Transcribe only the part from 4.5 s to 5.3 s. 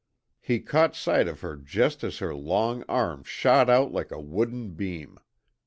beam.